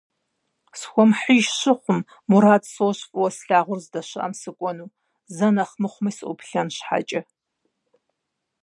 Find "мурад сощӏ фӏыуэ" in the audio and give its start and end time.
2.29-3.29